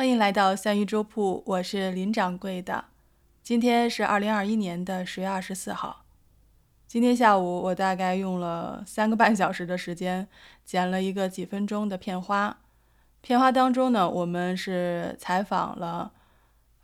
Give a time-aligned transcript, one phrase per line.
[0.00, 2.86] 欢迎来到三鱼粥铺，我是林掌柜的。
[3.42, 6.06] 今天是二零二一年的十月二十四号。
[6.88, 10.26] 今天下午我大概用了三个半小时的时间
[10.64, 12.56] 剪了一个几分钟的片花。
[13.20, 16.10] 片花当中呢，我们是采访了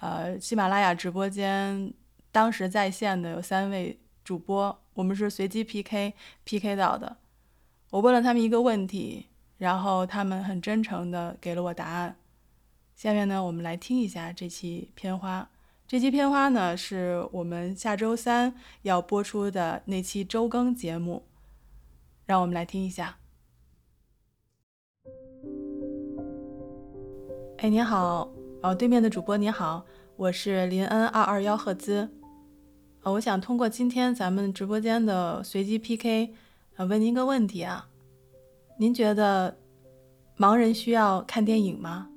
[0.00, 1.94] 呃喜马拉雅直播间
[2.32, 7.16] 当时在线的有三位主播，我们是随机 PK PK 到的。
[7.90, 9.26] 我问了他们一个问题，
[9.58, 12.16] 然后他们很真诚的给了我答案。
[12.94, 15.50] 下面呢，我们来听一下这期片花。
[15.86, 21.24] 这期片花呢，是我们下周三要播出的那期周更节目，
[22.24, 23.18] 让我们来听一下。
[27.58, 28.30] 哎，您好，
[28.62, 29.84] 哦，对面的主播您好，
[30.16, 32.08] 我是林恩二二幺赫兹，
[33.02, 36.32] 呃，我想通过今天咱们直播间的随机 PK，
[36.76, 37.88] 呃，问您个问题啊，
[38.78, 39.58] 您觉得
[40.38, 42.08] 盲人需要看电影吗？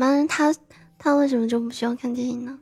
[0.00, 0.54] 盲人他。
[1.02, 2.58] 他为什么就不需要看电影呢？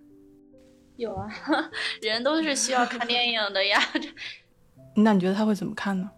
[0.94, 1.28] 有啊，
[2.00, 3.80] 人都是需要看电影的呀。
[4.94, 6.08] 那你觉得他会怎么看呢？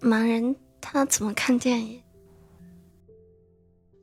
[0.00, 2.02] 盲人他怎么看电影？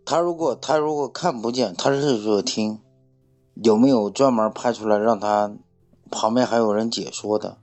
[0.05, 2.79] 他如果他如果看不见，他是说听，
[3.55, 5.53] 有没有专门拍出来让他
[6.09, 7.57] 旁边还有人解说的？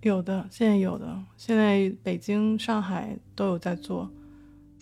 [0.00, 4.10] 有的，现在有的，现在北京、上海都有在做。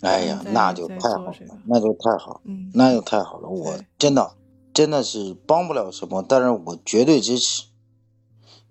[0.03, 1.35] 哎呀，那就太好了，
[1.67, 3.49] 那就太好，嗯，那就太好了。
[3.49, 4.37] 我真的
[4.73, 7.65] 真的是帮不了什么，但是我绝对支持。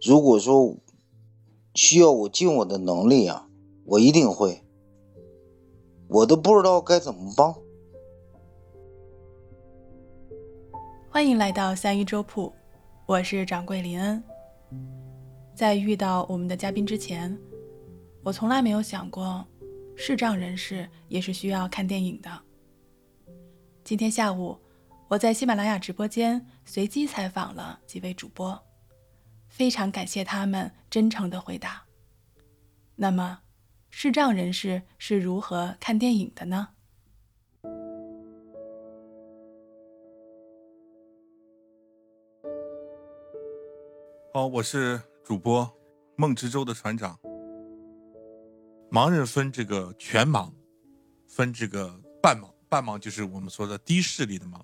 [0.01, 0.77] 如果说
[1.73, 3.49] 需要我尽我的能力啊，
[3.85, 4.63] 我一定会。
[6.09, 7.53] 我都不知道该怎么帮。
[11.09, 12.53] 欢迎来到三一粥铺，
[13.05, 14.23] 我是掌柜林恩。
[15.53, 17.37] 在遇到我们的嘉宾之前，
[18.23, 19.45] 我从来没有想过。
[19.99, 22.29] 视障人士也是需要看电影的。
[23.83, 24.55] 今天下午，
[25.07, 28.63] 我在喜马拉雅直播间随机采访了几位主播，
[29.49, 31.83] 非常感谢他们真诚的回答。
[32.95, 33.39] 那么，
[33.89, 36.69] 视障人士是如何看电影的呢？
[44.31, 45.67] 好，我是主播
[46.15, 47.19] 梦之舟的船长。
[48.89, 50.51] 盲人分这个全盲，
[51.27, 52.49] 分这个半盲。
[52.69, 54.59] 半盲就是我们说的低视力的盲。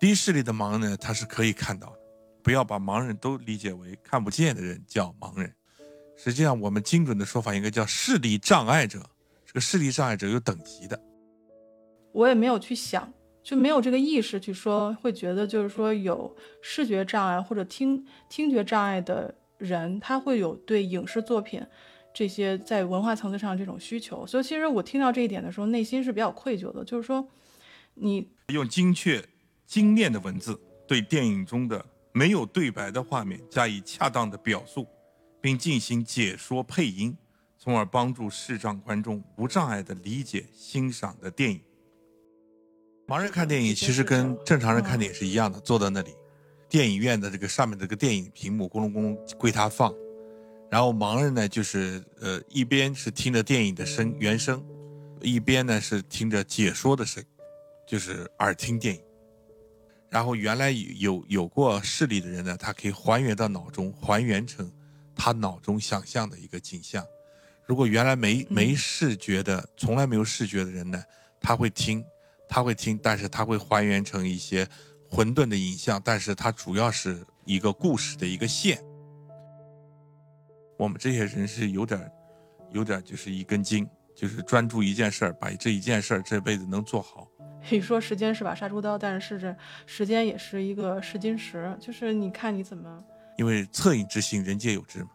[0.00, 1.98] 低视力的盲呢他是可以看到的，
[2.42, 5.54] 不要把盲人都理解为看不见的人叫盲人。
[6.16, 9.00] 实际上，我们精准的说法应该叫视力障碍者。
[9.46, 11.00] 这个视力障碍者有等级的。
[12.12, 21.64] 我也没有去想，就没有这个意识去说，会觉得就是说有视觉障碍或者听听觉障碍的人，他会有对影视作品。
[22.14, 26.84] 这些在文化层次上这种需求，所以其实我听到这一点的时候，内心是比较愧疚的。
[26.84, 27.26] 就是说，
[27.94, 29.24] 你用精确、
[29.66, 34.86] 精炼的文字对电影中的没有对白的画面加以恰当的表述，
[35.40, 37.16] 并进行解说配音，
[37.58, 41.60] 从而帮助视障观众无障碍的理解欣赏的电影。
[43.06, 46.14] 盲人看电影其实跟正常人看电影是一样的，坐在那里，
[46.68, 49.92] 电影院的这个上面这个电影屏幕咕隆咕隆归他放。
[50.72, 54.64] 然后盲人呢，就是呃，一边是听着电影的声原声，
[55.20, 57.22] 一边呢是听着解说的声，
[57.86, 59.02] 就是耳听电影。
[60.08, 64.72] 然后原来有有过视力的人呢，他可以还原到脑中，还原成
[65.14, 67.06] 他脑中想象的一个景象。
[67.66, 71.04] 如果原来没没视觉的，从来没有视觉的人呢，
[71.38, 72.02] 他会听，
[72.48, 74.66] 他会听，但是他会还原成一些
[75.06, 78.82] 混沌的影像，但是它主要是一个故事的一个线。
[80.82, 82.10] 我们这些人是有点，
[82.72, 87.28] 有点就是一根筋，就是专注一件事儿，把这一件事儿这辈子能做好。
[87.70, 89.56] 你说时间是把杀猪刀，但是这
[89.86, 92.98] 时间也是一个试金石，就是你看你怎么。
[93.38, 95.10] 因为恻隐之心，人皆有之嘛。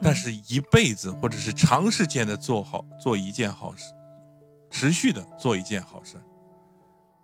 [0.00, 3.92] 但是一辈子或者是长时间的做好做一件好事，
[4.70, 6.22] 持续的做一件好事，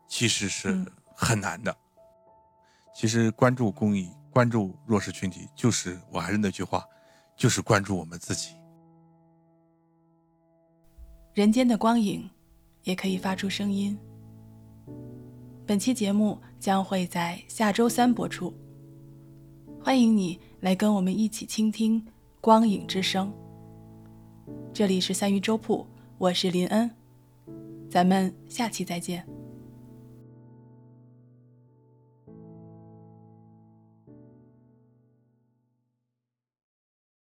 [0.09, 0.85] 其实是
[1.15, 1.73] 很难的。
[2.93, 6.85] 其实关注公益，关注弱势群体，就是我还是那句话。
[7.41, 8.51] 就是关注我们自己。
[11.33, 12.29] 人间的光影，
[12.83, 13.99] 也可以发出声音。
[15.67, 18.53] 本期节目将会在下周三播出，
[19.83, 22.07] 欢迎你来跟我们一起倾听
[22.43, 23.33] 光影之声。
[24.71, 25.87] 这里是三鱼粥铺，
[26.19, 26.91] 我是林恩，
[27.89, 29.27] 咱们下期再见。